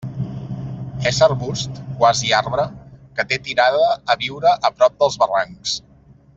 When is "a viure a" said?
4.15-4.73